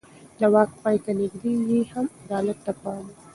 د 0.39 0.41
واک 0.53 0.71
پای 0.81 0.97
ته 1.03 1.11
نږدې 1.19 1.53
يې 1.69 1.79
هم 1.93 2.05
عدالت 2.23 2.57
ته 2.65 2.71
پام 2.81 3.03
و. 3.11 3.15